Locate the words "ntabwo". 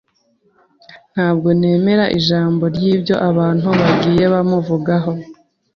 1.13-1.47